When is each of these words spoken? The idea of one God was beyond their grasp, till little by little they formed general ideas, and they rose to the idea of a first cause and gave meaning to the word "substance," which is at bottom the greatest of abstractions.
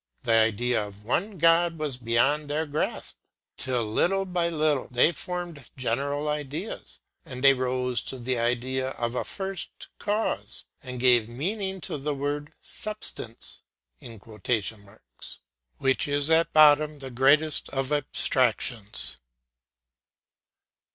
The 0.23 0.31
idea 0.31 0.83
of 0.83 1.03
one 1.03 1.37
God 1.37 1.77
was 1.77 1.97
beyond 1.97 2.49
their 2.49 2.65
grasp, 2.65 3.17
till 3.55 3.85
little 3.85 4.25
by 4.25 4.49
little 4.49 4.87
they 4.89 5.11
formed 5.11 5.69
general 5.77 6.27
ideas, 6.27 7.01
and 7.23 7.43
they 7.43 7.53
rose 7.53 8.01
to 8.09 8.17
the 8.17 8.39
idea 8.39 8.89
of 8.93 9.13
a 9.13 9.23
first 9.23 9.89
cause 9.99 10.65
and 10.81 10.99
gave 10.99 11.29
meaning 11.29 11.81
to 11.81 11.99
the 11.99 12.15
word 12.15 12.51
"substance," 12.63 13.61
which 15.77 16.07
is 16.07 16.31
at 16.31 16.51
bottom 16.51 16.97
the 16.97 17.11
greatest 17.11 17.69
of 17.69 17.91
abstractions. 17.91 19.19